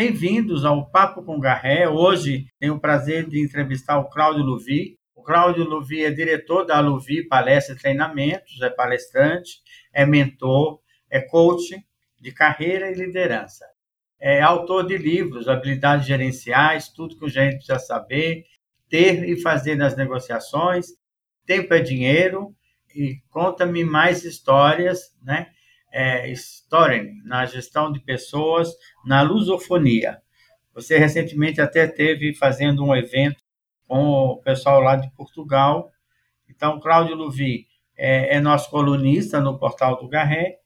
bem-vindos 0.00 0.64
ao 0.64 0.90
Papo 0.90 1.22
com 1.22 1.38
Garré. 1.38 1.86
Hoje 1.86 2.46
tenho 2.58 2.76
o 2.76 2.80
prazer 2.80 3.28
de 3.28 3.38
entrevistar 3.38 3.98
o 3.98 4.08
Cláudio 4.08 4.42
Luvi. 4.42 4.98
O 5.14 5.22
Cláudio 5.22 5.62
Luvi 5.62 6.02
é 6.02 6.10
diretor 6.10 6.64
da 6.64 6.80
Luvi 6.80 7.28
Palestra 7.28 7.74
e 7.74 7.78
Treinamentos, 7.78 8.62
é 8.62 8.70
palestrante, 8.70 9.60
é 9.92 10.06
mentor, 10.06 10.80
é 11.10 11.20
coach 11.20 11.76
de 12.18 12.32
carreira 12.32 12.90
e 12.90 12.94
liderança. 12.94 13.66
É 14.18 14.40
autor 14.40 14.86
de 14.86 14.96
livros, 14.96 15.48
habilidades 15.48 16.06
gerenciais, 16.06 16.88
tudo 16.88 17.18
que 17.18 17.26
o 17.26 17.28
gerente 17.28 17.56
precisa 17.56 17.78
saber, 17.78 18.44
ter 18.88 19.28
e 19.28 19.38
fazer 19.38 19.74
nas 19.74 19.94
negociações. 19.94 20.86
Tempo 21.44 21.74
é 21.74 21.78
dinheiro 21.78 22.56
e 22.96 23.18
conta-me 23.28 23.84
mais 23.84 24.24
histórias, 24.24 25.14
né? 25.22 25.48
É, 25.92 26.30
storytelling 26.30 27.22
na 27.24 27.46
gestão 27.46 27.90
de 27.90 28.00
pessoas, 28.00 28.70
na 29.04 29.22
lusofonia. 29.22 30.20
Você 30.72 30.96
recentemente 30.98 31.60
até 31.60 31.86
teve 31.86 32.34
fazendo 32.34 32.84
um 32.84 32.94
evento 32.94 33.42
com 33.88 34.04
o 34.06 34.36
pessoal 34.36 34.80
lá 34.80 34.94
de 34.94 35.10
Portugal. 35.16 35.90
Então, 36.48 36.78
Cláudio 36.78 37.16
Luvi 37.16 37.66
é, 37.96 38.36
é 38.36 38.40
nosso 38.40 38.70
colunista 38.70 39.40
no 39.40 39.58
portal 39.58 39.98
do 39.98 40.08
Garré 40.08 40.58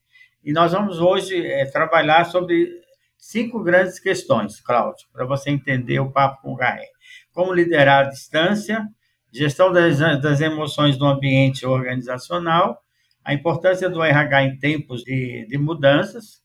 e 0.45 0.53
nós 0.53 0.73
vamos 0.73 1.01
hoje 1.01 1.45
é, 1.47 1.65
trabalhar 1.65 2.27
sobre 2.27 2.69
cinco 3.17 3.63
grandes 3.63 3.99
questões, 3.99 4.61
Cláudio, 4.61 5.09
para 5.11 5.25
você 5.25 5.51
entender 5.51 5.99
o 6.01 6.13
papo 6.13 6.43
com 6.43 6.53
o 6.53 6.57
Garré. 6.57 6.87
Como 7.33 7.55
liderar 7.55 8.05
a 8.05 8.11
distância, 8.11 8.87
gestão 9.33 9.73
das, 9.73 9.99
das 10.21 10.43
emoções 10.43 10.99
no 10.99 11.07
ambiente 11.07 11.65
organizacional, 11.65 12.84
a 13.25 13.33
importância 13.33 13.89
do 13.89 14.03
RH 14.03 14.43
em 14.43 14.59
tempos 14.59 15.03
de, 15.03 15.47
de 15.47 15.57
mudanças, 15.57 16.43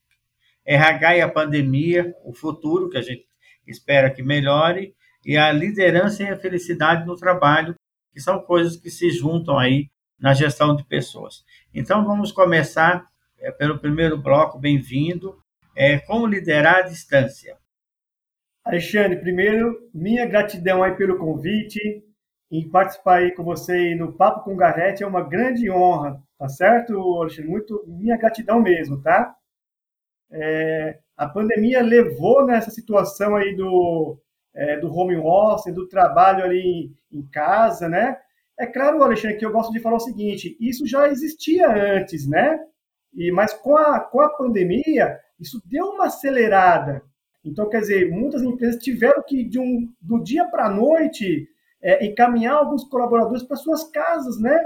RH 0.64 1.16
e 1.16 1.20
a 1.20 1.28
pandemia, 1.28 2.14
o 2.24 2.32
futuro 2.32 2.88
que 2.88 2.96
a 2.96 3.02
gente 3.02 3.26
espera 3.66 4.10
que 4.10 4.22
melhore, 4.22 4.94
e 5.24 5.36
a 5.36 5.52
liderança 5.52 6.22
e 6.22 6.28
a 6.28 6.38
felicidade 6.38 7.06
no 7.06 7.16
trabalho, 7.16 7.74
que 8.12 8.20
são 8.20 8.40
coisas 8.40 8.76
que 8.76 8.90
se 8.90 9.10
juntam 9.10 9.58
aí 9.58 9.90
na 10.18 10.32
gestão 10.32 10.74
de 10.74 10.84
pessoas. 10.84 11.44
Então, 11.74 12.04
vamos 12.04 12.32
começar 12.32 13.06
é, 13.38 13.50
pelo 13.50 13.78
primeiro 13.78 14.16
bloco, 14.16 14.58
bem-vindo, 14.58 15.36
é, 15.76 15.98
como 15.98 16.26
liderar 16.26 16.76
à 16.76 16.82
distância. 16.82 17.56
Alexandre, 18.64 19.18
primeiro, 19.18 19.88
minha 19.92 20.26
gratidão 20.26 20.82
aí 20.82 20.94
pelo 20.94 21.18
convite, 21.18 22.04
em 22.50 22.68
participar 22.68 23.18
aí 23.18 23.34
com 23.34 23.44
você 23.44 23.94
no 23.94 24.12
Papo 24.12 24.44
com 24.44 24.56
Garrete 24.56 25.02
é 25.02 25.06
uma 25.06 25.22
grande 25.22 25.70
honra, 25.70 26.20
tá 26.40 26.48
certo, 26.48 26.94
Alexandre? 27.20 27.50
Muito, 27.50 27.84
minha 27.86 28.16
gratidão 28.16 28.62
mesmo, 28.62 29.02
tá? 29.02 29.36
É, 30.32 30.98
a 31.14 31.28
pandemia 31.28 31.82
levou 31.82 32.46
nessa 32.46 32.70
situação 32.70 33.36
aí 33.36 33.54
do, 33.54 34.18
é, 34.54 34.78
do 34.78 34.90
home 34.90 35.16
office, 35.16 35.74
do 35.74 35.86
trabalho 35.86 36.42
ali 36.42 36.90
em, 37.12 37.22
casa, 37.30 37.90
né? 37.90 38.16
É 38.58 38.66
claro, 38.66 39.02
Alexandre, 39.02 39.36
que 39.36 39.44
eu 39.44 39.52
gosto 39.52 39.70
de 39.70 39.80
falar 39.80 39.96
o 39.96 40.00
seguinte: 40.00 40.56
isso 40.58 40.86
já 40.86 41.08
existia 41.08 41.68
antes, 41.68 42.26
né? 42.26 42.58
E, 43.12 43.30
mas 43.30 43.52
com 43.52 43.76
a, 43.76 44.00
com 44.00 44.22
a 44.22 44.30
pandemia, 44.30 45.20
isso 45.38 45.60
deu 45.66 45.90
uma 45.90 46.06
acelerada. 46.06 47.02
Então, 47.44 47.68
quer 47.68 47.80
dizer, 47.80 48.10
muitas 48.10 48.42
empresas 48.42 48.82
tiveram 48.82 49.22
que, 49.22 49.44
de 49.44 49.58
um, 49.58 49.92
do 50.00 50.22
dia 50.22 50.46
para 50.46 50.66
a 50.66 50.70
noite, 50.70 51.46
é, 51.82 52.06
encaminhar 52.06 52.54
alguns 52.54 52.84
colaboradores 52.84 53.42
para 53.42 53.56
suas 53.56 53.84
casas, 53.84 54.40
né? 54.40 54.58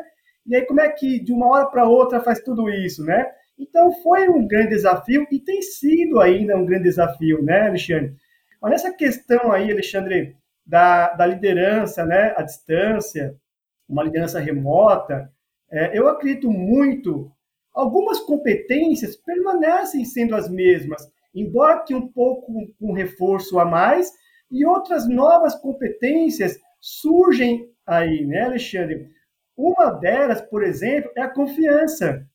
E 0.46 0.54
aí, 0.54 0.66
como 0.66 0.80
é 0.80 0.88
que 0.90 1.20
de 1.20 1.32
uma 1.32 1.48
hora 1.48 1.66
para 1.66 1.88
outra 1.88 2.20
faz 2.20 2.40
tudo 2.40 2.68
isso, 2.68 3.04
né? 3.04 3.26
Então, 3.58 3.92
foi 4.02 4.28
um 4.28 4.46
grande 4.46 4.70
desafio 4.70 5.26
e 5.30 5.38
tem 5.38 5.62
sido 5.62 6.20
ainda 6.20 6.56
um 6.56 6.66
grande 6.66 6.84
desafio, 6.84 7.42
né, 7.42 7.68
Alexandre? 7.68 8.14
Mas 8.60 8.72
nessa 8.72 8.92
questão 8.92 9.52
aí, 9.52 9.70
Alexandre, 9.70 10.36
da, 10.66 11.12
da 11.14 11.26
liderança, 11.26 12.04
né, 12.04 12.34
à 12.36 12.42
distância, 12.42 13.36
uma 13.88 14.02
liderança 14.02 14.40
remota, 14.40 15.30
é, 15.70 15.98
eu 15.98 16.08
acredito 16.08 16.50
muito. 16.50 17.30
Algumas 17.74 18.20
competências 18.20 19.16
permanecem 19.16 20.04
sendo 20.04 20.34
as 20.34 20.48
mesmas, 20.48 21.02
embora 21.34 21.80
que 21.80 21.94
um 21.94 22.08
pouco 22.08 22.52
um 22.80 22.92
reforço 22.92 23.58
a 23.58 23.64
mais, 23.64 24.12
e 24.50 24.64
outras 24.64 25.08
novas 25.08 25.54
competências 25.56 26.58
surgem 26.80 27.68
aí, 27.86 28.24
né, 28.24 28.42
Alexandre? 28.42 29.10
Uma 29.56 29.90
delas, 29.90 30.40
por 30.40 30.62
exemplo, 30.62 31.10
é 31.16 31.22
a 31.22 31.30
confiança. 31.30 32.26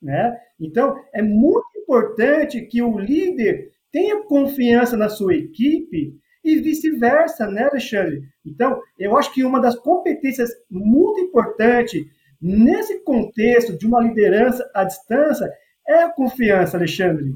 Né? 0.00 0.38
Então, 0.60 0.96
é 1.12 1.22
muito 1.22 1.66
importante 1.76 2.60
que 2.62 2.82
o 2.82 2.98
líder 2.98 3.72
tenha 3.90 4.24
confiança 4.24 4.96
na 4.96 5.08
sua 5.08 5.34
equipe 5.34 6.14
e 6.44 6.60
vice-versa, 6.60 7.48
né, 7.48 7.64
Alexandre? 7.64 8.22
Então, 8.44 8.80
eu 8.98 9.16
acho 9.16 9.32
que 9.32 9.44
uma 9.44 9.60
das 9.60 9.74
competências 9.76 10.50
muito 10.70 11.20
importantes 11.20 12.04
nesse 12.40 13.02
contexto 13.02 13.76
de 13.76 13.86
uma 13.86 14.00
liderança 14.00 14.70
à 14.74 14.84
distância 14.84 15.50
é 15.88 16.02
a 16.02 16.10
confiança, 16.10 16.76
Alexandre. 16.76 17.32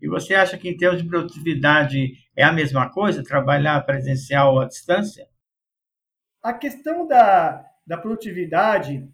E 0.00 0.08
você 0.08 0.34
acha 0.34 0.56
que, 0.56 0.68
em 0.68 0.76
termos 0.76 1.02
de 1.02 1.08
produtividade, 1.08 2.12
é 2.36 2.44
a 2.44 2.52
mesma 2.52 2.90
coisa, 2.90 3.22
trabalhar 3.22 3.84
presencial 3.84 4.58
à 4.60 4.66
distância? 4.66 5.26
A 6.42 6.52
questão 6.52 7.06
da, 7.06 7.67
da 7.88 7.96
produtividade, 7.96 9.08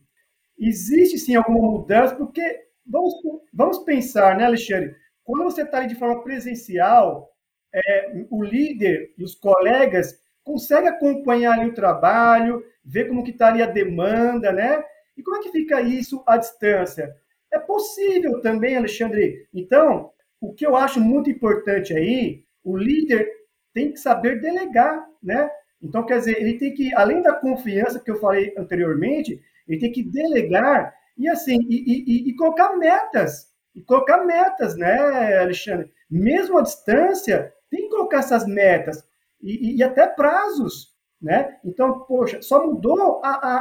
existe 0.59 1.17
sim 1.17 1.37
alguma 1.37 1.71
mudança, 1.71 2.17
porque 2.17 2.43
vamos, 2.85 3.15
vamos 3.53 3.79
pensar, 3.79 4.37
né, 4.37 4.45
Alexandre? 4.45 4.97
Quando 5.23 5.45
você 5.45 5.63
está 5.63 5.87
de 5.87 5.95
forma 5.95 6.23
presencial, 6.25 7.33
é, 7.73 8.27
o 8.29 8.43
líder 8.43 9.15
e 9.17 9.23
os 9.23 9.37
colegas 9.37 10.19
conseguem 10.43 10.89
acompanhar 10.89 11.53
ali 11.59 11.71
o 11.71 11.75
trabalho, 11.75 12.65
ver 12.85 13.09
como 13.09 13.23
que 13.23 13.31
está 13.31 13.49
ali 13.49 13.63
a 13.63 13.67
demanda, 13.67 14.53
né? 14.53 14.85
E 15.17 15.23
como 15.23 15.37
é 15.37 15.41
que 15.41 15.53
fica 15.53 15.81
isso 15.81 16.23
à 16.27 16.37
distância? 16.37 17.15
É 17.53 17.59
possível 17.59 18.41
também, 18.41 18.77
Alexandre. 18.77 19.49
Então, 19.55 20.11
o 20.41 20.53
que 20.53 20.67
eu 20.67 20.77
acho 20.77 21.01
muito 21.01 21.31
importante 21.31 21.95
aí, 21.95 22.45
o 22.65 22.77
líder 22.77 23.31
tem 23.73 23.93
que 23.93 23.99
saber 23.99 24.41
delegar, 24.41 25.07
né? 25.23 25.49
Então, 25.85 26.05
quer 26.07 26.19
dizer, 26.19 26.41
ele 26.41 26.59
tem 26.59 26.73
que, 26.73 26.95
além 26.95 27.21
da 27.21 27.35
confiança 27.35 28.01
que 28.01 28.11
eu 28.11 28.19
falei 28.19 28.55
anteriormente, 28.57 29.39
ele 29.69 29.79
tem 29.79 29.93
que 29.93 30.03
delegar 30.03 30.95
e 31.17 31.29
assim, 31.29 31.59
e, 31.69 32.27
e, 32.27 32.31
e 32.31 32.37
colocar 32.37 32.77
metas 32.77 33.53
e 33.75 33.83
colocar 33.83 34.25
metas, 34.25 34.77
né, 34.77 35.39
Alexandre? 35.39 35.93
Mesmo 36.11 36.59
à 36.59 36.63
distância, 36.63 37.53
tem 37.71 37.83
que 37.83 37.91
colocar 37.91 38.19
essas 38.19 38.47
metas 38.47 39.05
e, 39.43 39.77
e 39.77 39.83
até 39.83 40.07
prazos, 40.07 40.95
né? 41.21 41.59
Então, 41.65 42.01
poxa, 42.01 42.41
só 42.41 42.67
mudou 42.67 43.21
a, 43.23 43.31
a, 43.31 43.57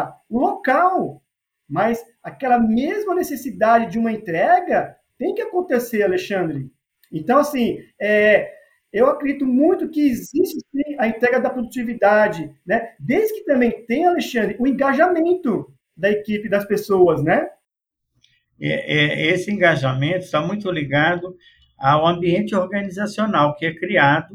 a, 0.00 0.16
o 0.28 0.40
local, 0.40 1.22
mas 1.68 2.04
aquela 2.22 2.58
mesma 2.58 3.14
necessidade 3.14 3.90
de 3.90 3.98
uma 3.98 4.12
entrega 4.12 4.96
tem 5.18 5.34
que 5.34 5.42
acontecer, 5.42 6.02
Alexandre. 6.02 6.70
Então, 7.12 7.38
assim, 7.38 7.78
é, 8.00 8.59
eu 8.92 9.06
acredito 9.06 9.46
muito 9.46 9.88
que 9.88 10.00
existe 10.08 10.58
sim 10.70 10.96
a 10.98 11.06
entrega 11.06 11.40
da 11.40 11.50
produtividade, 11.50 12.52
né? 12.66 12.94
Desde 12.98 13.34
que 13.34 13.44
também 13.44 13.84
tem, 13.86 14.06
Alexandre, 14.06 14.56
o 14.58 14.66
engajamento 14.66 15.72
da 15.96 16.10
equipe, 16.10 16.48
das 16.48 16.64
pessoas, 16.64 17.22
né? 17.22 17.48
É, 18.60 18.68
é, 18.68 19.26
esse 19.32 19.50
engajamento 19.50 20.24
está 20.24 20.40
muito 20.40 20.70
ligado 20.70 21.36
ao 21.78 22.06
ambiente 22.06 22.54
organizacional 22.54 23.56
que 23.56 23.64
é 23.64 23.74
criado, 23.74 24.34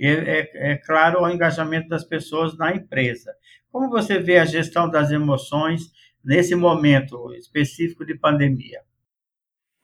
é, 0.00 0.10
é, 0.10 0.72
é 0.72 0.76
claro, 0.76 1.18
ao 1.18 1.30
engajamento 1.30 1.88
das 1.88 2.04
pessoas 2.04 2.56
na 2.56 2.74
empresa. 2.74 3.34
Como 3.70 3.90
você 3.90 4.18
vê 4.18 4.38
a 4.38 4.44
gestão 4.44 4.88
das 4.88 5.10
emoções 5.10 5.92
nesse 6.24 6.54
momento 6.54 7.34
específico 7.34 8.06
de 8.06 8.14
pandemia? 8.16 8.80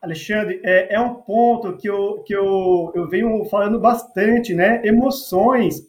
Alexandre, 0.05 0.61
é, 0.63 0.93
é, 0.93 0.99
um 0.99 1.15
ponto 1.15 1.75
que, 1.77 1.89
eu, 1.89 2.21
que 2.23 2.33
eu, 2.33 2.91
eu 2.93 3.09
venho 3.09 3.43
falando 3.45 3.79
bastante, 3.79 4.53
né? 4.53 4.85
Emoções. 4.85 5.81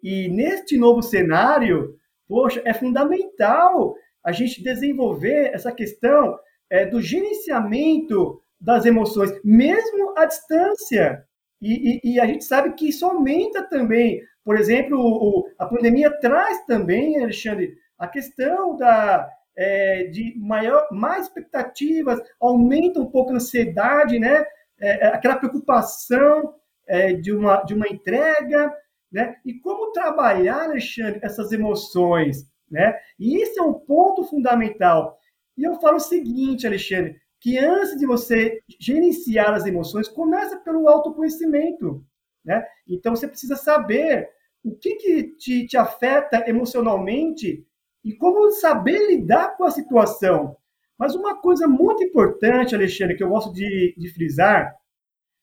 E 0.00 0.28
neste 0.28 0.78
novo 0.78 1.02
cenário, 1.02 1.96
poxa, 2.28 2.62
é 2.64 2.72
fundamental 2.72 3.96
a 4.24 4.30
gente 4.30 4.62
desenvolver 4.62 5.50
essa 5.52 5.72
questão 5.72 6.38
é, 6.70 6.86
do 6.86 7.02
gerenciamento 7.02 8.40
das 8.60 8.86
emoções, 8.86 9.32
mesmo 9.44 10.16
à 10.16 10.24
distância. 10.24 11.24
E, 11.60 12.00
e, 12.04 12.14
e, 12.14 12.20
a 12.20 12.26
gente 12.26 12.44
sabe 12.44 12.74
que 12.74 12.88
isso 12.88 13.04
aumenta 13.04 13.64
também. 13.64 14.22
Por 14.44 14.56
exemplo, 14.56 14.96
o, 14.96 15.48
a 15.58 15.66
pandemia 15.66 16.10
traz 16.20 16.64
também, 16.64 17.20
Alexandre, 17.20 17.74
a 17.98 18.06
questão 18.06 18.76
da, 18.76 19.28
é, 19.56 20.04
de 20.04 20.34
maior, 20.38 20.88
mais 20.90 21.26
expectativas, 21.26 22.20
aumenta 22.40 23.00
um 23.00 23.10
pouco 23.10 23.32
a 23.32 23.36
ansiedade, 23.36 24.18
né? 24.18 24.44
É, 24.80 25.06
é, 25.06 25.06
aquela 25.08 25.36
preocupação 25.36 26.54
é, 26.86 27.12
de, 27.12 27.32
uma, 27.32 27.62
de 27.62 27.74
uma 27.74 27.88
entrega, 27.88 28.72
né? 29.10 29.36
E 29.44 29.54
como 29.60 29.92
trabalhar, 29.92 30.64
Alexandre, 30.64 31.20
essas 31.22 31.52
emoções, 31.52 32.46
né? 32.70 32.96
E 33.18 33.42
isso 33.42 33.60
é 33.60 33.62
um 33.62 33.74
ponto 33.74 34.24
fundamental. 34.24 35.18
E 35.56 35.64
eu 35.64 35.74
falo 35.80 35.96
o 35.96 36.00
seguinte, 36.00 36.66
Alexandre, 36.66 37.20
que 37.42 37.58
antes 37.58 37.98
de 37.98 38.06
você 38.06 38.60
gerenciar 38.80 39.52
as 39.52 39.66
emoções, 39.66 40.08
começa 40.08 40.56
pelo 40.60 40.88
autoconhecimento. 40.88 42.04
né? 42.44 42.64
Então 42.88 43.14
você 43.14 43.28
precisa 43.28 43.56
saber 43.56 44.28
o 44.64 44.76
que, 44.76 44.94
que 44.94 45.22
te, 45.36 45.66
te 45.66 45.76
afeta 45.76 46.48
emocionalmente 46.48 47.66
e 48.04 48.12
como 48.12 48.50
saber 48.52 49.06
lidar 49.08 49.56
com 49.56 49.64
a 49.64 49.70
situação. 49.70 50.56
Mas 50.98 51.14
uma 51.14 51.36
coisa 51.36 51.66
muito 51.66 52.02
importante, 52.02 52.74
Alexandre, 52.74 53.16
que 53.16 53.22
eu 53.22 53.28
gosto 53.28 53.52
de, 53.52 53.94
de 53.96 54.08
frisar, 54.12 54.74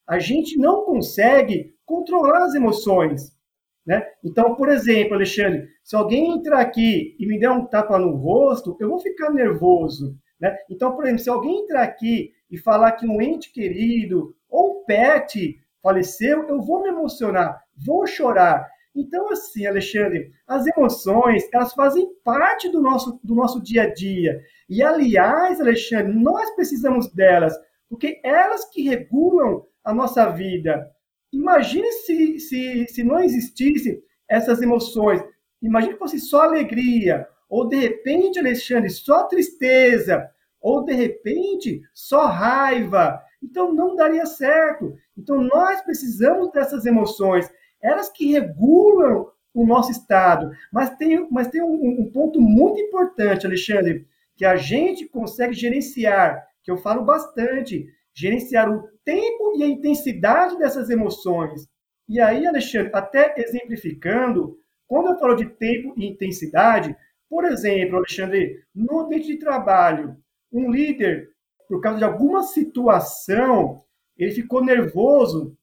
a 0.08 0.20
gente 0.20 0.58
não 0.58 0.86
consegue 0.86 1.76
controlar 1.86 2.46
as 2.46 2.56
emoções. 2.56 3.38
Né? 3.86 4.06
Então, 4.24 4.56
por 4.56 4.70
exemplo, 4.70 5.16
Alexandre, 5.16 5.68
se 5.84 5.96
alguém 5.96 6.32
entrar 6.34 6.60
aqui 6.60 7.16
e 7.20 7.26
me 7.26 7.40
der 7.40 7.50
um 7.50 7.66
tapa 7.66 7.98
no 7.98 8.16
rosto, 8.16 8.78
eu 8.80 8.90
vou 8.90 9.00
ficar 9.00 9.32
nervoso. 9.32 10.16
Né? 10.40 10.58
Então, 10.70 10.96
por 10.96 11.04
exemplo, 11.06 11.24
se 11.24 11.30
alguém 11.30 11.64
entrar 11.64 11.84
aqui 11.84 12.32
e 12.50 12.58
falar 12.58 12.94
que 12.94 13.08
um 13.08 13.22
ente 13.22 13.52
querido 13.52 14.36
ou 14.50 14.82
um 14.82 14.86
pet 14.86 15.60
faleceu, 15.82 16.48
eu 16.48 16.62
vou 16.62 16.84
me 16.84 16.90
emocionar, 16.90 17.64
vou 17.76 18.06
chorar. 18.06 18.70
Então, 19.00 19.32
assim, 19.32 19.66
Alexandre, 19.66 20.30
as 20.46 20.68
emoções, 20.68 21.48
elas 21.54 21.74
fazem 21.74 22.06
parte 22.22 22.68
do 22.68 22.82
nosso, 22.82 23.18
do 23.24 23.34
nosso 23.34 23.64
dia 23.64 23.84
a 23.84 23.94
dia. 23.94 24.42
E, 24.70 24.84
aliás, 24.84 25.62
Alexandre, 25.62 26.12
nós 26.12 26.54
precisamos 26.54 27.10
delas, 27.14 27.54
porque 27.88 28.20
elas 28.24 28.66
que 28.66 28.84
regulam 28.84 29.66
a 29.86 29.94
nossa 29.94 30.26
vida. 30.30 30.92
Imagine 31.32 31.90
se, 31.94 32.40
se, 32.40 32.88
se 32.90 33.04
não 33.04 33.20
existissem 33.22 34.04
essas 34.28 34.62
emoções. 34.62 35.24
Imagine 35.62 35.94
que 35.94 36.00
fosse 36.00 36.20
só 36.20 36.42
alegria, 36.42 37.26
ou 37.50 37.70
de 37.70 37.78
repente, 37.78 38.38
Alexandre, 38.38 38.90
só 38.90 39.24
tristeza, 39.28 40.30
ou 40.60 40.84
de 40.84 40.94
repente, 40.94 41.82
só 41.94 42.26
raiva. 42.26 43.22
Então 43.42 43.74
não 43.74 43.96
daria 43.96 44.26
certo. 44.26 44.94
Então 45.18 45.42
nós 45.42 45.82
precisamos 45.84 46.52
dessas 46.52 46.86
emoções, 46.86 47.50
elas 47.82 48.10
que 48.10 48.32
regulam 48.32 49.28
o 49.54 49.66
nosso 49.66 49.92
estado. 49.92 50.52
Mas 50.72 50.96
tem, 50.98 51.28
mas 51.30 51.48
tem 51.48 51.62
um, 51.62 52.02
um 52.02 52.12
ponto 52.12 52.40
muito 52.42 52.80
importante, 52.80 53.46
Alexandre, 53.46 54.08
que 54.36 54.46
a 54.46 54.56
gente 54.56 55.08
consegue 55.08 55.54
gerenciar, 55.54 56.46
que 56.64 56.72
eu 56.72 56.78
falo 56.78 57.04
bastante, 57.04 57.88
gerenciar 58.14 58.70
o 58.70 58.88
tempo 59.04 59.54
e 59.58 59.64
a 59.64 59.68
intensidade 59.68 60.58
dessas 60.58 60.90
emoções. 60.90 61.68
E 62.08 62.20
aí, 62.20 62.48
Alexandre, 62.48 62.92
até 62.94 63.36
exemplificando, 63.38 64.58
quando 64.88 65.10
eu 65.10 65.20
falo 65.20 65.36
de 65.36 65.46
tempo 65.46 65.94
e 65.98 66.08
intensidade, 66.08 66.96
por 67.30 67.46
exemplo, 67.46 67.98
Alexandre, 67.98 68.64
no 68.74 69.02
ambiente 69.02 69.28
de 69.28 69.38
trabalho, 69.38 70.18
um 70.52 70.72
líder, 70.72 71.30
por 71.68 71.80
causa 71.80 72.00
de 72.00 72.04
alguma 72.04 72.42
situação, 72.42 73.84
ele 74.18 74.32
ficou 74.32 74.66
nervoso 74.66 75.56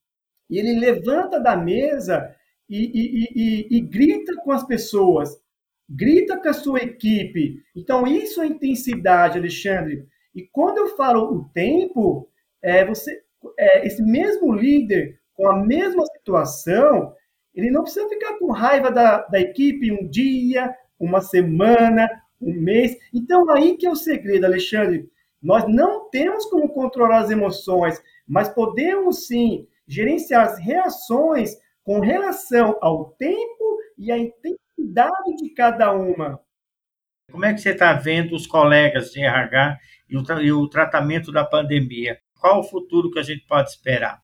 e 0.48 0.58
ele 0.58 0.78
levanta 0.78 1.40
da 1.40 1.56
mesa 1.56 2.34
e, 2.68 2.78
e, 2.78 3.28
e, 3.34 3.76
e, 3.76 3.80
grita 3.80 4.34
com 4.36 4.52
as 4.52 4.64
pessoas, 4.64 5.30
grita 5.88 6.36
com 6.40 6.48
a 6.48 6.52
sua 6.52 6.80
equipe. 6.80 7.62
Então, 7.74 8.06
isso 8.06 8.40
é 8.40 8.46
intensidade, 8.46 9.38
Alexandre. 9.38 10.06
E 10.34 10.42
quando 10.42 10.78
eu 10.78 10.96
falo 10.96 11.32
o 11.32 11.48
tempo, 11.50 12.28
é, 12.62 12.84
você, 12.84 13.22
é, 13.58 13.86
esse 13.86 14.02
mesmo 14.02 14.52
líder, 14.52 15.18
com 15.34 15.48
a 15.48 15.64
mesma 15.64 16.04
situação, 16.06 17.14
ele 17.54 17.70
não 17.70 17.82
precisa 17.82 18.08
ficar 18.08 18.38
com 18.38 18.52
raiva 18.52 18.90
da, 18.90 19.18
da 19.26 19.40
equipe 19.40 19.92
um 19.92 20.08
dia, 20.08 20.74
uma 20.98 21.20
semana, 21.20 22.08
um 22.40 22.52
mês. 22.52 22.96
Então, 23.14 23.48
aí 23.50 23.76
que 23.76 23.86
é 23.86 23.90
o 23.90 23.96
segredo, 23.96 24.44
Alexandre. 24.44 25.08
Nós 25.42 25.64
não 25.68 26.10
temos 26.10 26.46
como 26.46 26.68
controlar 26.68 27.20
as 27.20 27.30
emoções, 27.30 28.02
mas 28.26 28.48
podemos 28.48 29.26
sim 29.26 29.66
gerenciar 29.86 30.44
as 30.44 30.58
reações 30.58 31.56
com 31.84 32.00
relação 32.00 32.76
ao 32.80 33.10
tempo 33.12 33.78
e 33.96 34.10
à 34.10 34.18
intensidade 34.18 35.36
de 35.36 35.50
cada 35.50 35.92
uma. 35.92 36.40
Como 37.30 37.44
é 37.44 37.52
que 37.52 37.60
você 37.60 37.70
está 37.70 37.92
vendo 37.92 38.34
os 38.34 38.46
colegas 38.46 39.10
de 39.10 39.20
RH 39.20 39.78
e 40.08 40.16
o, 40.16 40.40
e 40.40 40.52
o 40.52 40.68
tratamento 40.68 41.32
da 41.32 41.44
pandemia? 41.44 42.18
Qual 42.38 42.60
o 42.60 42.64
futuro 42.64 43.10
que 43.10 43.18
a 43.18 43.22
gente 43.22 43.46
pode 43.46 43.70
esperar? 43.70 44.20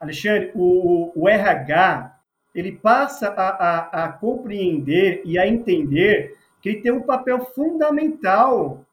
Alexandre, 0.00 0.50
o, 0.54 1.12
o 1.14 1.28
RH 1.28 2.18
ele 2.54 2.72
passa 2.72 3.28
a, 3.28 3.48
a, 3.48 4.04
a, 4.04 4.12
compreender 4.12 5.22
e 5.24 5.38
a 5.38 5.46
entender 5.46 6.36
que 6.60 6.68
ele 6.68 6.82
tem 6.82 6.92
um 6.92 7.02
papel 7.02 7.44
fundamental. 7.46 8.84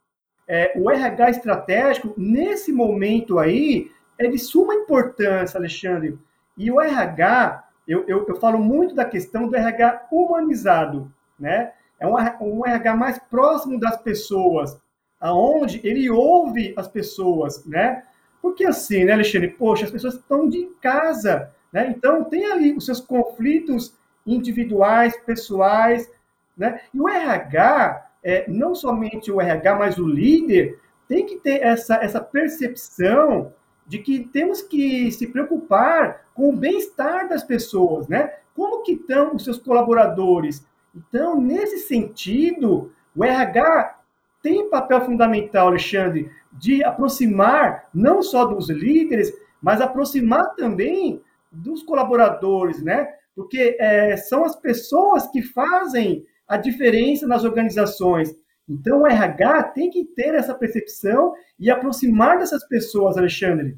É, 0.47 0.73
o 0.75 0.89
RH 0.89 1.29
estratégico, 1.31 2.13
nesse 2.17 2.71
momento 2.71 3.37
aí, 3.37 3.91
é 4.19 4.27
de 4.27 4.37
suma 4.37 4.75
importância, 4.75 5.57
Alexandre. 5.57 6.19
E 6.57 6.69
o 6.69 6.81
RH, 6.81 7.63
eu, 7.87 8.03
eu, 8.05 8.25
eu 8.27 8.35
falo 8.35 8.59
muito 8.59 8.93
da 8.93 9.05
questão 9.05 9.47
do 9.47 9.55
RH 9.55 10.07
humanizado, 10.11 11.09
né? 11.39 11.71
É 11.97 12.05
um, 12.05 12.15
um 12.41 12.67
RH 12.67 12.95
mais 12.95 13.17
próximo 13.17 13.79
das 13.79 13.97
pessoas, 14.01 14.77
aonde 15.19 15.79
ele 15.83 16.09
ouve 16.09 16.73
as 16.77 16.87
pessoas, 16.87 17.65
né? 17.65 18.03
Porque 18.41 18.65
assim, 18.65 19.05
né, 19.05 19.13
Alexandre? 19.13 19.49
Poxa, 19.49 19.85
as 19.85 19.91
pessoas 19.91 20.15
estão 20.15 20.49
de 20.49 20.65
casa, 20.81 21.51
né? 21.71 21.93
Então, 21.95 22.25
tem 22.25 22.45
ali 22.51 22.73
os 22.73 22.85
seus 22.85 22.99
conflitos 22.99 23.93
individuais, 24.27 25.17
pessoais, 25.25 26.09
né? 26.57 26.81
E 26.93 26.99
o 26.99 27.07
RH, 27.07 28.05
é, 28.21 28.49
não 28.49 28.75
somente 28.75 29.31
o 29.31 29.39
RH, 29.39 29.75
mas 29.75 29.97
o 29.97 30.05
líder, 30.05 30.77
tem 31.07 31.25
que 31.25 31.37
ter 31.37 31.61
essa, 31.61 31.95
essa 31.95 32.19
percepção 32.19 33.53
de 33.89 33.97
que 33.97 34.19
temos 34.19 34.61
que 34.61 35.11
se 35.11 35.25
preocupar 35.25 36.27
com 36.35 36.49
o 36.49 36.55
bem-estar 36.55 37.27
das 37.27 37.43
pessoas, 37.43 38.07
né? 38.07 38.31
Como 38.55 38.83
que 38.83 38.91
estão 38.91 39.35
os 39.35 39.43
seus 39.43 39.57
colaboradores? 39.57 40.63
Então, 40.95 41.41
nesse 41.41 41.79
sentido, 41.79 42.91
o 43.15 43.23
RH 43.25 43.99
tem 44.43 44.69
papel 44.69 45.01
fundamental, 45.01 45.67
Alexandre, 45.67 46.31
de 46.53 46.83
aproximar 46.83 47.89
não 47.91 48.21
só 48.21 48.45
dos 48.45 48.69
líderes, 48.69 49.33
mas 49.59 49.81
aproximar 49.81 50.53
também 50.55 51.19
dos 51.51 51.81
colaboradores, 51.81 52.83
né? 52.83 53.07
Porque 53.35 53.75
é, 53.79 54.15
são 54.17 54.45
as 54.45 54.55
pessoas 54.55 55.25
que 55.31 55.41
fazem 55.41 56.23
a 56.47 56.57
diferença 56.57 57.25
nas 57.25 57.43
organizações. 57.43 58.35
Então, 58.69 59.01
o 59.01 59.07
RH 59.07 59.63
tem 59.71 59.89
que 59.89 60.05
ter 60.05 60.35
essa 60.35 60.53
percepção 60.53 61.33
e 61.57 61.71
aproximar 61.71 62.37
dessas 62.37 62.65
pessoas, 62.67 63.17
Alexandre. 63.17 63.75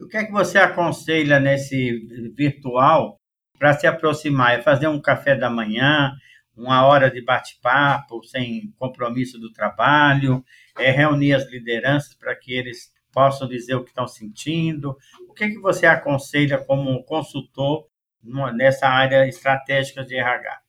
O 0.00 0.08
que 0.08 0.16
é 0.16 0.24
que 0.24 0.32
você 0.32 0.58
aconselha 0.58 1.38
nesse 1.38 2.06
virtual 2.34 3.20
para 3.58 3.74
se 3.74 3.86
aproximar? 3.86 4.58
É 4.58 4.62
fazer 4.62 4.88
um 4.88 5.00
café 5.00 5.36
da 5.36 5.50
manhã, 5.50 6.12
uma 6.56 6.86
hora 6.86 7.10
de 7.10 7.22
bate-papo, 7.22 8.22
sem 8.24 8.72
compromisso 8.78 9.38
do 9.38 9.52
trabalho, 9.52 10.42
é 10.78 10.90
reunir 10.90 11.34
as 11.34 11.48
lideranças 11.50 12.14
para 12.14 12.34
que 12.34 12.52
eles 12.52 12.90
possam 13.12 13.46
dizer 13.46 13.74
o 13.74 13.84
que 13.84 13.90
estão 13.90 14.08
sentindo. 14.08 14.96
O 15.28 15.34
que, 15.34 15.44
é 15.44 15.48
que 15.50 15.60
você 15.60 15.84
aconselha 15.84 16.58
como 16.64 17.04
consultor 17.04 17.86
nessa 18.54 18.88
área 18.88 19.26
estratégica 19.28 20.02
de 20.02 20.16
RH? 20.16 20.61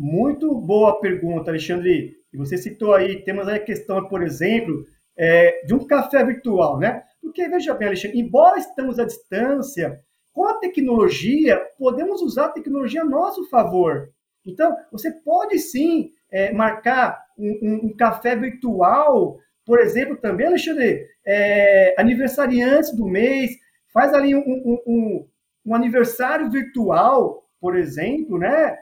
Muito 0.00 0.54
boa 0.54 1.00
pergunta, 1.00 1.50
Alexandre. 1.50 2.14
Você 2.34 2.56
citou 2.56 2.94
aí, 2.94 3.24
temos 3.24 3.48
aí 3.48 3.56
a 3.56 3.64
questão, 3.64 4.08
por 4.08 4.22
exemplo, 4.22 4.84
é, 5.16 5.66
de 5.66 5.74
um 5.74 5.84
café 5.84 6.24
virtual, 6.24 6.78
né? 6.78 7.02
Porque, 7.20 7.48
veja 7.48 7.74
bem, 7.74 7.88
Alexandre, 7.88 8.20
embora 8.20 8.60
estamos 8.60 9.00
à 9.00 9.04
distância, 9.04 9.98
com 10.32 10.46
a 10.46 10.54
tecnologia, 10.54 11.60
podemos 11.76 12.22
usar 12.22 12.44
a 12.44 12.50
tecnologia 12.50 13.02
a 13.02 13.04
nosso 13.04 13.50
favor. 13.50 14.08
Então, 14.46 14.72
você 14.92 15.10
pode 15.10 15.58
sim 15.58 16.12
é, 16.30 16.52
marcar 16.52 17.20
um, 17.36 17.58
um, 17.60 17.86
um, 17.86 17.96
café 17.96 18.36
virtual, 18.36 19.36
por 19.66 19.80
exemplo, 19.80 20.16
também, 20.16 20.46
Alexandre, 20.46 21.04
é, 21.26 22.00
aniversariantes 22.00 22.94
do 22.94 23.04
mês, 23.04 23.50
faz 23.92 24.14
ali 24.14 24.32
um, 24.36 25.28
um 25.66 25.74
aniversário 25.74 26.48
virtual, 26.48 27.42
por 27.60 27.76
exemplo, 27.76 28.38
né? 28.38 28.78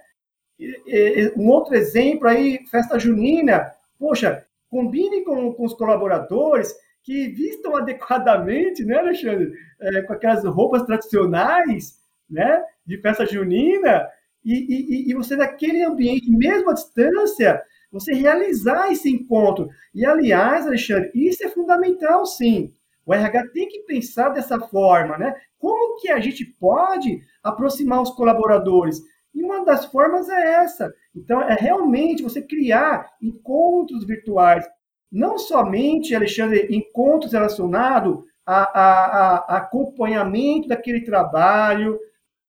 Um 1.37 1.49
outro 1.49 1.75
exemplo 1.75 2.29
aí, 2.29 2.65
festa 2.71 2.99
junina. 2.99 3.73
Poxa, 3.99 4.45
combine 4.71 5.25
com, 5.25 5.53
com 5.53 5.65
os 5.65 5.75
colaboradores 5.75 6.75
que 7.03 7.29
vistam 7.29 7.77
adequadamente, 7.77 8.85
né, 8.85 8.99
Alexandre? 8.99 9.53
É, 9.81 10.03
com 10.03 10.13
aquelas 10.13 10.45
roupas 10.45 10.83
tradicionais, 10.83 11.99
né? 12.29 12.63
De 12.85 12.99
festa 12.99 13.27
junina. 13.27 14.09
E, 14.45 14.55
e, 14.55 15.11
e 15.11 15.15
você, 15.15 15.37
naquele 15.37 15.83
ambiente, 15.83 16.31
mesmo 16.31 16.71
à 16.71 16.75
distância, 16.75 17.63
você 17.91 18.13
realizar 18.13 18.91
esse 18.91 19.11
encontro. 19.11 19.69
E, 19.95 20.05
aliás, 20.05 20.67
Alexandre, 20.67 21.11
isso 21.15 21.45
é 21.45 21.49
fundamental, 21.49 22.25
sim. 22.27 22.73
O 23.05 23.15
RH 23.15 23.49
tem 23.49 23.69
que 23.69 23.81
pensar 23.81 24.31
dessa 24.31 24.59
forma, 24.59 25.17
né? 25.17 25.35
Como 25.59 26.01
que 26.01 26.11
a 26.11 26.19
gente 26.19 26.45
pode 26.45 27.21
aproximar 27.43 28.03
os 28.03 28.11
colaboradores? 28.11 29.01
E 29.37 29.43
uma 29.43 29.67
das 29.67 29.85
formas 29.85 30.31
é 30.31 30.55
essa. 30.65 30.95
Então, 31.15 31.43
é 31.43 31.55
realmente 31.55 32.23
você 32.23 32.41
criar 32.41 33.13
encontros 33.21 34.07
virtuais. 34.07 34.67
Não 35.13 35.37
somente, 35.37 36.15
Alexandre, 36.15 36.67
encontros 36.71 37.35
relacionados 37.35 38.25
a, 38.47 38.63
a, 38.81 39.37
a 39.37 39.57
acompanhamento 39.59 40.69
daquele 40.69 41.03
trabalho, 41.03 42.01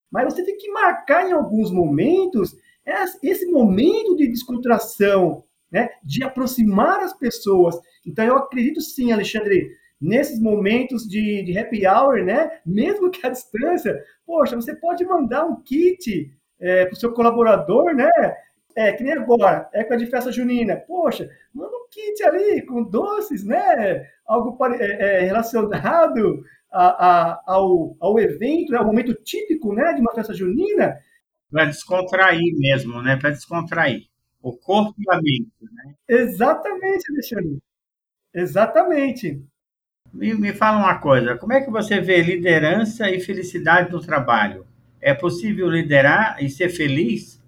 mas 0.09 0.33
você 0.33 0.45
tem 0.45 0.57
que 0.57 0.71
marcar 0.71 1.27
em 1.27 1.33
alguns 1.33 1.71
momentos 1.71 2.55
esse 3.21 3.45
momento 3.47 4.15
de 4.15 4.25
descontração, 4.29 5.43
né, 5.69 5.89
de 6.01 6.23
aproximar 6.23 7.01
as 7.01 7.11
pessoas. 7.11 7.77
Então, 8.05 8.23
eu 8.23 8.37
acredito 8.37 8.79
sim, 8.79 9.11
Alexandre, 9.11 9.75
nesses 9.99 10.39
momentos 10.39 11.05
de, 11.05 11.43
de 11.43 11.57
happy 11.57 11.85
hour, 11.85 12.23
né, 12.23 12.61
mesmo 12.65 13.11
que 13.11 13.27
à 13.27 13.29
distância, 13.29 14.01
poxa, 14.25 14.55
você 14.55 14.73
pode 14.73 15.03
mandar 15.03 15.43
um 15.43 15.61
kit 15.61 16.31
é, 16.59 16.85
para 16.85 16.93
o 16.93 16.97
seu 16.97 17.13
colaborador, 17.13 17.93
né, 17.93 18.09
é, 18.77 18.91
que 18.91 19.03
nem 19.03 19.13
agora, 19.13 19.67
época 19.73 19.97
de 19.97 20.05
festa 20.05 20.31
junina. 20.31 20.75
Poxa, 20.75 21.27
manda 21.51 21.75
um 21.75 21.87
kit 21.89 22.23
ali 22.23 22.63
com 22.63 22.83
doces, 22.83 23.43
né? 23.43 24.07
Algo 24.23 24.55
é, 24.75 24.83
é, 24.83 25.19
relacionado 25.21 26.43
a, 26.71 27.07
a, 27.07 27.43
ao, 27.47 27.97
ao 27.99 28.19
evento, 28.19 28.71
né? 28.71 28.77
ao 28.77 28.85
momento 28.85 29.15
típico 29.15 29.73
né? 29.73 29.93
de 29.93 30.01
uma 30.01 30.13
festa 30.13 30.31
junina. 30.31 30.95
Para 31.49 31.65
descontrair 31.65 32.55
mesmo, 32.55 33.01
né? 33.01 33.17
Para 33.17 33.31
descontrair. 33.31 34.05
O 34.43 34.55
corpo 34.55 34.93
e 34.99 35.11
a 35.11 35.15
mente, 35.15 35.51
né? 35.59 35.95
Exatamente, 36.07 37.11
Alexandre. 37.11 37.57
Exatamente. 38.31 39.43
Me, 40.13 40.35
me 40.35 40.53
fala 40.53 40.77
uma 40.77 40.99
coisa, 40.99 41.35
como 41.35 41.53
é 41.53 41.61
que 41.61 41.71
você 41.71 41.99
vê 41.99 42.21
liderança 42.21 43.09
e 43.09 43.19
felicidade 43.19 43.91
no 43.91 43.99
trabalho? 43.99 44.66
É 45.01 45.13
possível 45.13 45.69
liderar 45.69 46.43
e 46.43 46.49
ser 46.49 46.69
feliz? 46.69 47.41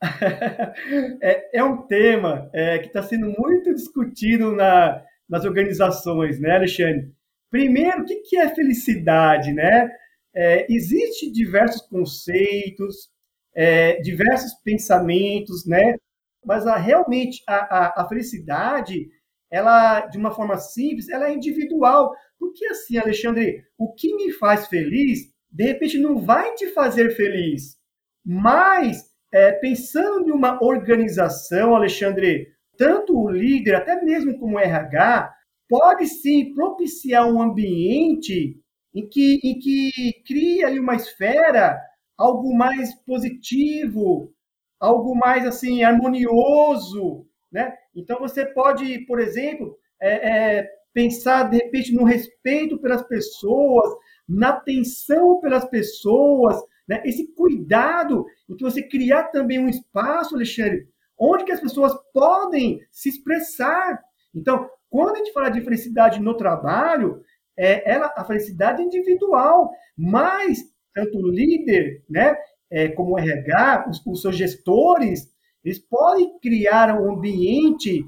é, 1.22 1.58
é, 1.58 1.64
um 1.64 1.86
tema 1.86 2.50
é, 2.52 2.78
que 2.78 2.86
está 2.86 3.02
sendo 3.02 3.34
muito 3.38 3.74
discutido 3.74 4.52
na, 4.54 5.02
nas 5.28 5.44
organizações, 5.44 6.38
né, 6.38 6.56
Alexandre? 6.56 7.12
Primeiro, 7.50 8.02
o 8.02 8.04
que, 8.04 8.16
que 8.16 8.36
é 8.36 8.54
felicidade, 8.54 9.52
né? 9.52 9.90
É, 10.34 10.66
Existem 10.70 11.32
diversos 11.32 11.82
conceitos, 11.82 13.10
é, 13.54 14.00
diversos 14.02 14.52
pensamentos, 14.62 15.66
né? 15.66 15.96
Mas 16.44 16.66
a, 16.66 16.76
realmente 16.76 17.42
a, 17.48 17.54
a, 17.54 18.02
a, 18.02 18.08
felicidade, 18.08 19.08
ela, 19.50 20.00
de 20.06 20.18
uma 20.18 20.30
forma 20.30 20.58
simples, 20.58 21.08
ela 21.08 21.28
é 21.28 21.34
individual. 21.34 22.14
Porque 22.38 22.66
assim, 22.66 22.98
Alexandre, 22.98 23.64
o 23.78 23.92
que 23.94 24.14
me 24.14 24.30
faz 24.32 24.66
feliz, 24.68 25.32
de 25.56 25.64
repente 25.64 25.96
não 25.98 26.18
vai 26.18 26.54
te 26.54 26.66
fazer 26.66 27.16
feliz, 27.16 27.78
mas 28.22 29.04
é, 29.32 29.52
pensando 29.52 30.28
em 30.28 30.32
uma 30.32 30.62
organização, 30.62 31.74
Alexandre, 31.74 32.48
tanto 32.76 33.18
o 33.18 33.30
líder, 33.30 33.74
até 33.76 34.02
mesmo 34.02 34.38
como 34.38 34.56
o 34.56 34.60
RH, 34.60 35.32
pode 35.66 36.06
sim 36.06 36.52
propiciar 36.52 37.26
um 37.26 37.40
ambiente 37.40 38.60
em 38.94 39.08
que, 39.08 39.40
em 39.42 39.58
que 39.58 39.90
cria 40.26 40.66
ali 40.66 40.78
uma 40.78 40.94
esfera 40.94 41.80
algo 42.18 42.54
mais 42.54 42.94
positivo, 43.06 44.30
algo 44.78 45.14
mais 45.14 45.46
assim 45.46 45.82
harmonioso, 45.82 47.26
né? 47.50 47.74
Então 47.94 48.18
você 48.18 48.44
pode, 48.44 49.06
por 49.06 49.18
exemplo, 49.20 49.74
é, 50.00 50.58
é, 50.58 50.68
pensar 50.92 51.44
de 51.44 51.56
repente 51.56 51.94
no 51.94 52.04
respeito 52.04 52.78
pelas 52.78 53.02
pessoas, 53.08 53.90
na 54.28 54.50
atenção 54.50 55.40
pelas 55.40 55.64
pessoas, 55.64 56.60
né? 56.88 57.02
Esse 57.04 57.26
cuidado 57.34 58.24
em 58.48 58.56
que 58.56 58.62
você 58.62 58.82
criar 58.82 59.24
também 59.24 59.58
um 59.58 59.68
espaço, 59.68 60.34
Alexandre, 60.34 60.88
onde 61.18 61.44
que 61.44 61.52
as 61.52 61.60
pessoas 61.60 61.92
podem 62.12 62.80
se 62.90 63.08
expressar. 63.08 64.00
Então, 64.34 64.68
quando 64.88 65.16
a 65.16 65.18
gente 65.18 65.32
fala 65.32 65.48
de 65.48 65.60
felicidade 65.60 66.20
no 66.20 66.36
trabalho, 66.36 67.22
é, 67.56 67.90
ela, 67.90 68.12
a 68.16 68.24
felicidade 68.24 68.82
individual, 68.82 69.70
mas 69.96 70.62
tanto 70.94 71.18
o 71.18 71.28
líder, 71.28 72.04
né, 72.08 72.36
é, 72.70 72.88
como 72.88 73.12
o 73.12 73.18
RH, 73.18 73.86
os, 73.90 74.06
os 74.06 74.22
seus 74.22 74.36
gestores, 74.36 75.30
eles 75.64 75.78
podem 75.78 76.38
criar 76.38 76.98
um 77.00 77.12
ambiente 77.12 78.06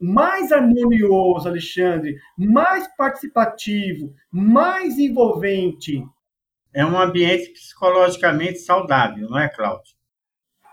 mais 0.00 0.50
harmonioso, 0.50 1.48
Alexandre, 1.48 2.16
mais 2.36 2.88
participativo, 2.96 4.14
mais 4.32 4.98
envolvente, 4.98 6.02
é 6.72 6.84
um 6.84 6.98
ambiente 6.98 7.50
psicologicamente 7.50 8.60
saudável, 8.60 9.28
não 9.28 9.38
é, 9.38 9.48
Cláudio? 9.48 9.94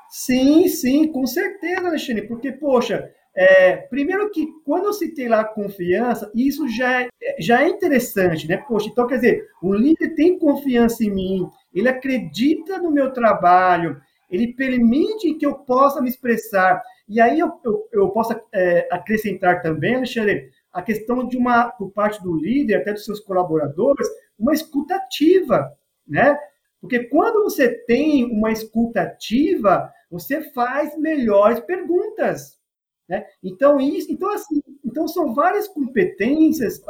Sim, 0.10 0.68
sim, 0.68 1.12
com 1.12 1.26
certeza, 1.26 1.88
Alexandre, 1.88 2.28
porque, 2.28 2.52
poxa, 2.52 3.12
é, 3.36 3.76
primeiro 3.76 4.32
que 4.32 4.48
quando 4.66 4.86
eu 4.86 4.94
citei 4.94 5.28
lá 5.28 5.44
confiança, 5.44 6.32
isso 6.34 6.68
já 6.68 7.04
é, 7.04 7.10
já 7.40 7.62
é 7.62 7.70
interessante, 7.70 8.48
né? 8.48 8.58
Poxa, 8.58 8.88
então 8.90 9.06
quer 9.06 9.16
dizer, 9.16 9.48
o 9.62 9.74
líder 9.74 10.16
tem 10.16 10.40
confiança 10.40 11.04
em 11.04 11.12
mim, 11.12 11.48
ele 11.74 11.90
acredita 11.90 12.80
no 12.80 12.90
meu 12.90 13.12
trabalho, 13.12 14.02
ele 14.30 14.54
permite 14.54 15.36
que 15.36 15.46
eu 15.46 15.56
possa 15.56 16.02
me 16.02 16.10
expressar. 16.10 16.82
E 17.08 17.22
aí 17.22 17.40
eu, 17.40 17.60
eu, 17.64 17.88
eu 17.92 18.10
posso 18.10 18.34
é, 18.54 18.88
acrescentar 18.92 19.62
também, 19.62 19.96
Alexandre, 19.96 20.52
a 20.74 20.82
questão 20.82 21.28
de 21.28 21.38
uma, 21.38 21.70
por 21.70 21.92
parte 21.92 22.22
do 22.22 22.36
líder, 22.36 22.76
até 22.76 22.94
dos 22.94 23.06
seus 23.06 23.20
colaboradores, 23.20 24.08
uma 24.38 24.54
escutativa 24.54 25.76
né? 26.08 26.38
Porque 26.80 27.04
quando 27.06 27.44
você 27.44 27.70
tem 27.70 28.24
uma 28.26 28.52
escuta 28.52 29.02
ativa, 29.02 29.92
você 30.10 30.42
faz 30.52 30.98
melhores 30.98 31.60
perguntas, 31.60 32.58
né? 33.10 33.26
Então 33.44 33.82
isso, 33.82 34.12
então 34.12 34.32
assim, 34.32 34.62
então 34.86 35.08
são 35.08 35.34
várias 35.34 35.68
competências 35.68 36.82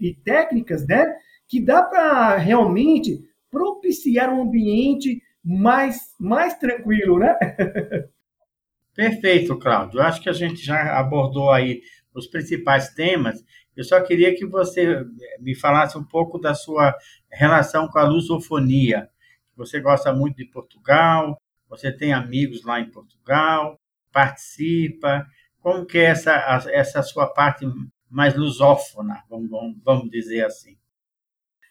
e 0.00 0.14
técnicas, 0.14 0.86
né, 0.86 1.16
que 1.48 1.60
dá 1.60 1.82
para 1.82 2.36
realmente 2.36 3.22
propiciar 3.50 4.32
um 4.32 4.42
ambiente 4.42 5.22
mais 5.44 6.14
mais 6.18 6.54
tranquilo, 6.58 7.18
né? 7.18 7.36
Perfeito, 8.96 9.58
Cláudio. 9.58 10.00
Eu 10.00 10.04
acho 10.04 10.22
que 10.22 10.28
a 10.30 10.32
gente 10.32 10.64
já 10.64 10.98
abordou 10.98 11.52
aí 11.52 11.82
os 12.14 12.26
principais 12.26 12.94
temas. 12.94 13.44
Eu 13.76 13.84
só 13.84 14.00
queria 14.00 14.34
que 14.34 14.46
você 14.46 15.04
me 15.38 15.54
falasse 15.54 15.98
um 15.98 16.04
pouco 16.04 16.38
da 16.38 16.54
sua 16.54 16.94
relação 17.30 17.86
com 17.88 17.98
a 17.98 18.04
lusofonia. 18.04 19.06
Você 19.54 19.80
gosta 19.80 20.14
muito 20.14 20.36
de 20.38 20.46
Portugal, 20.46 21.38
você 21.68 21.92
tem 21.92 22.14
amigos 22.14 22.64
lá 22.64 22.80
em 22.80 22.90
Portugal, 22.90 23.78
participa. 24.10 25.26
Como 25.60 25.84
que 25.84 25.98
é 25.98 26.04
essa, 26.04 26.32
essa 26.72 27.02
sua 27.02 27.26
parte 27.26 27.66
mais 28.08 28.34
lusófona, 28.34 29.22
vamos, 29.28 29.50
vamos 29.84 30.10
dizer 30.10 30.46
assim? 30.46 30.78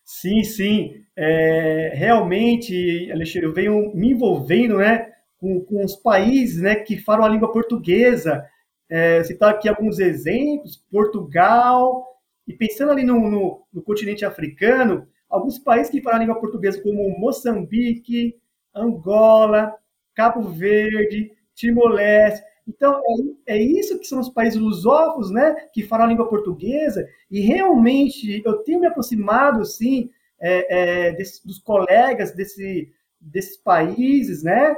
Sim, 0.03 0.43
sim. 0.43 1.03
É, 1.15 1.91
realmente, 1.95 3.09
Alexandre, 3.11 3.47
eu 3.47 3.53
venho 3.53 3.95
me 3.95 4.11
envolvendo 4.11 4.77
né, 4.77 5.11
com, 5.39 5.61
com 5.61 5.83
os 5.83 5.95
países 5.95 6.61
né, 6.61 6.75
que 6.75 6.97
falam 6.97 7.25
a 7.25 7.29
língua 7.29 7.51
portuguesa. 7.51 8.45
É, 8.89 9.23
citar 9.23 9.51
aqui 9.51 9.67
alguns 9.67 9.99
exemplos: 9.99 10.77
Portugal, 10.91 12.05
e 12.47 12.53
pensando 12.53 12.91
ali 12.91 13.03
no, 13.03 13.29
no, 13.29 13.63
no 13.73 13.81
continente 13.81 14.23
africano, 14.25 15.07
alguns 15.29 15.57
países 15.57 15.91
que 15.91 16.01
falam 16.01 16.17
a 16.17 16.21
língua 16.21 16.39
portuguesa, 16.39 16.81
como 16.81 17.17
Moçambique, 17.19 18.35
Angola, 18.73 19.73
Cabo 20.13 20.43
Verde, 20.43 21.31
Timor-Leste. 21.53 22.45
Então, 22.67 23.01
é, 23.45 23.55
é, 23.55 23.61
isso 23.61 23.99
que 23.99 24.07
são 24.07 24.19
os 24.19 24.29
países 24.29 24.59
lusófonos, 24.59 25.31
né, 25.31 25.55
que 25.73 25.83
falam 25.83 26.05
a 26.05 26.09
língua 26.09 26.27
portuguesa, 26.27 27.07
e 27.29 27.41
realmente 27.41 28.41
eu 28.43 28.57
tenho 28.63 28.79
me 28.79 28.87
aproximado, 28.87 29.63
sim, 29.65 30.09
é, 30.39 31.09
é, 31.09 31.11
desse, 31.13 31.45
dos 31.45 31.59
colegas 31.59 32.31
desse, 32.33 32.91
desses 33.19 33.57
países, 33.57 34.43
né, 34.43 34.75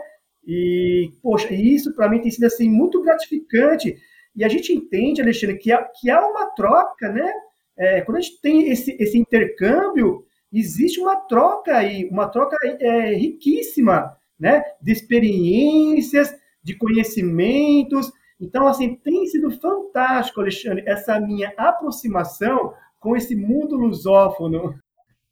e, 0.47 1.11
poxa, 1.21 1.53
isso 1.53 1.93
para 1.93 2.09
mim 2.09 2.21
tem 2.21 2.31
sido, 2.31 2.45
assim, 2.45 2.69
muito 2.69 3.01
gratificante, 3.01 3.95
e 4.35 4.43
a 4.43 4.47
gente 4.47 4.71
entende, 4.73 5.21
Alexandre, 5.21 5.57
que 5.57 5.71
há, 5.71 5.83
que 5.83 6.09
há 6.09 6.25
uma 6.25 6.47
troca, 6.55 7.11
né, 7.11 7.31
é, 7.77 8.01
quando 8.01 8.17
a 8.17 8.21
gente 8.21 8.41
tem 8.41 8.69
esse, 8.69 8.95
esse 8.99 9.17
intercâmbio, 9.17 10.25
existe 10.51 10.99
uma 10.99 11.15
troca 11.15 11.75
aí, 11.75 12.07
uma 12.09 12.27
troca 12.27 12.57
é, 12.63 13.13
riquíssima, 13.13 14.17
né? 14.39 14.63
De 14.81 14.91
experiências, 14.91 16.33
de 16.63 16.75
conhecimentos. 16.75 18.11
Então, 18.39 18.67
assim, 18.67 18.95
tem 18.95 19.25
sido 19.27 19.51
fantástico, 19.51 20.41
Alexandre, 20.41 20.83
essa 20.85 21.19
minha 21.19 21.53
aproximação 21.57 22.73
com 22.99 23.15
esse 23.15 23.35
mundo 23.35 23.75
lusófono. 23.75 24.75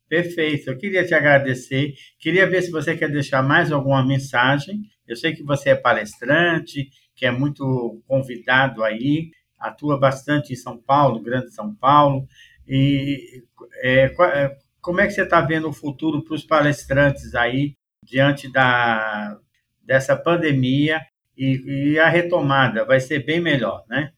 Perfeito, 0.08 0.70
eu 0.70 0.78
queria 0.78 1.06
te 1.06 1.16
agradecer. 1.16 1.94
Queria 2.20 2.48
ver 2.48 2.62
se 2.62 2.72
você 2.72 2.96
quer 2.96 3.12
deixar 3.12 3.42
mais 3.42 3.72
alguma 3.72 4.06
mensagem. 4.06 4.82
Eu 5.08 5.16
sei 5.16 5.34
que 5.34 5.44
você 5.44 5.70
é 5.70 5.76
palestrante, 5.76 6.90
que 7.16 7.26
é 7.26 7.32
muito 7.32 8.02
convidado 8.08 8.84
aí, 8.84 9.32
atua 9.58 10.00
bastante 10.00 10.54
em 10.54 10.56
São 10.56 10.78
Paulo, 10.78 11.22
Grande 11.22 11.54
São 11.54 11.74
Paulo. 11.74 12.28
E 12.68 13.44
é, 13.82 14.06
é 14.06 14.58
como 14.82 15.02
é 15.02 15.08
que 15.08 15.14
você 15.14 15.24
está 15.24 15.42
vendo 15.42 15.68
o 15.68 15.74
futuro 15.74 16.24
para 16.24 16.36
os 16.36 16.44
palestrantes 16.44 17.34
aí, 17.34 17.76
diante 18.04 18.52
da, 18.52 19.36
dessa 19.82 20.16
pandemia 20.16 21.02
e, 21.36 21.94
e, 21.94 22.00
a 22.00 22.08
retomada? 22.08 22.86
Vai 22.86 23.00
ser 23.00 23.26
bem 23.26 23.40
melhor, 23.40 23.84
né? 23.90 24.12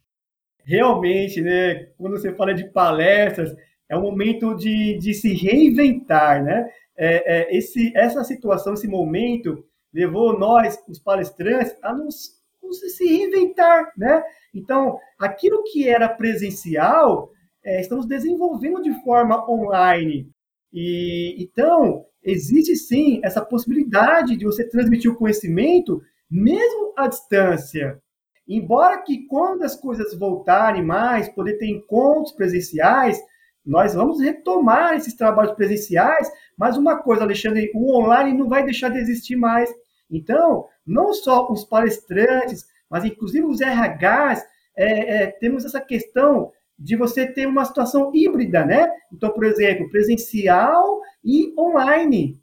Realmente, 0.65 1.41
né? 1.41 1.87
Quando 1.97 2.19
você 2.19 2.33
fala 2.33 2.53
de 2.53 2.65
palestras, 2.65 3.55
é 3.87 3.97
um 3.97 4.01
momento 4.01 4.55
de, 4.55 4.97
de 4.97 5.13
se 5.13 5.33
reinventar, 5.33 6.43
né? 6.43 6.69
É, 6.97 7.37
é, 7.37 7.57
esse, 7.57 7.95
essa 7.95 8.23
situação, 8.25 8.73
esse 8.73 8.87
momento, 8.87 9.63
levou 9.93 10.37
nós, 10.37 10.77
os 10.87 10.99
palestrantes, 10.99 11.75
a 11.81 11.93
nos, 11.93 12.33
nos 12.61 12.79
se 12.95 13.05
reinventar, 13.05 13.91
né? 13.97 14.23
Então, 14.53 14.99
aquilo 15.19 15.63
que 15.63 15.87
era 15.87 16.09
presencial, 16.09 17.31
é, 17.63 17.81
estamos 17.81 18.05
desenvolvendo 18.05 18.81
de 18.81 18.93
forma 19.03 19.49
online. 19.49 20.29
E 20.73 21.35
então, 21.39 22.05
existe 22.23 22.75
sim 22.75 23.19
essa 23.23 23.43
possibilidade 23.43 24.35
de 24.35 24.45
você 24.45 24.67
transmitir 24.67 25.11
o 25.11 25.15
conhecimento 25.15 26.01
mesmo 26.29 26.93
à 26.97 27.07
distância. 27.07 28.01
Embora 28.47 29.01
que 29.01 29.27
quando 29.27 29.63
as 29.63 29.75
coisas 29.75 30.17
voltarem 30.17 30.83
mais, 30.83 31.29
poder 31.29 31.57
ter 31.57 31.67
encontros 31.67 32.33
presenciais, 32.33 33.21
nós 33.65 33.93
vamos 33.93 34.21
retomar 34.21 34.95
esses 34.95 35.13
trabalhos 35.13 35.53
presenciais, 35.53 36.31
mas 36.57 36.77
uma 36.77 36.97
coisa, 36.97 37.23
Alexandre, 37.23 37.71
o 37.73 37.95
online 37.95 38.37
não 38.37 38.49
vai 38.49 38.63
deixar 38.63 38.89
de 38.89 38.97
existir 38.97 39.35
mais. 39.35 39.69
Então, 40.09 40.65
não 40.85 41.13
só 41.13 41.51
os 41.51 41.63
palestrantes, 41.63 42.65
mas 42.89 43.05
inclusive 43.05 43.45
os 43.45 43.59
RHs, 43.61 44.43
é, 44.75 45.23
é, 45.23 45.27
temos 45.27 45.65
essa 45.65 45.81
questão 45.81 46.51
de 46.79 46.95
você 46.95 47.25
ter 47.25 47.47
uma 47.47 47.65
situação 47.65 48.11
híbrida, 48.13 48.63
né? 48.65 48.89
Então, 49.11 49.31
por 49.31 49.43
exemplo, 49.43 49.89
presencial 49.89 51.01
e 51.23 51.53
online. 51.57 52.39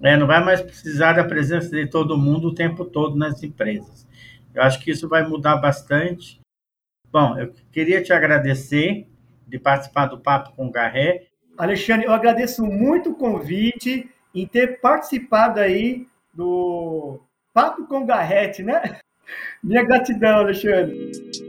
É, 0.00 0.16
não 0.16 0.26
vai 0.26 0.42
mais 0.44 0.60
precisar 0.60 1.14
da 1.14 1.24
presença 1.24 1.68
de 1.70 1.86
todo 1.88 2.16
mundo 2.16 2.48
o 2.48 2.54
tempo 2.54 2.84
todo 2.84 3.16
nas 3.16 3.42
empresas. 3.42 4.06
Eu 4.54 4.62
acho 4.62 4.80
que 4.80 4.90
isso 4.90 5.08
vai 5.08 5.26
mudar 5.26 5.56
bastante. 5.56 6.40
Bom, 7.10 7.36
eu 7.38 7.52
queria 7.72 8.02
te 8.02 8.12
agradecer 8.12 9.08
de 9.46 9.58
participar 9.58 10.06
do 10.06 10.20
Papo 10.20 10.54
com 10.54 10.70
Garré. 10.70 11.27
Alexandre, 11.58 12.06
eu 12.06 12.12
agradeço 12.12 12.64
muito 12.64 13.10
o 13.10 13.14
convite 13.16 14.08
em 14.32 14.46
ter 14.46 14.80
participado 14.80 15.58
aí 15.58 16.06
do 16.32 17.18
Papo 17.52 17.84
com 17.86 18.06
Garrete, 18.06 18.62
né? 18.62 19.00
Minha 19.62 19.84
gratidão, 19.84 20.38
Alexandre. 20.38 21.47